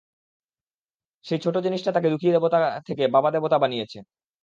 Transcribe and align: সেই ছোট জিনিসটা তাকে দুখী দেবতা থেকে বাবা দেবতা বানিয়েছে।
সেই 1.25 1.39
ছোট 1.43 1.55
জিনিসটা 1.57 1.91
তাকে 1.93 2.07
দুখী 2.09 2.27
দেবতা 2.31 2.57
থেকে 2.87 3.03
বাবা 3.07 3.29
দেবতা 3.31 3.57
বানিয়েছে। 3.57 3.97